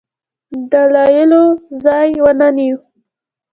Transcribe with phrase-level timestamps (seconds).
[0.71, 1.43] دلایلو
[1.83, 2.75] ځای ونه نیوی.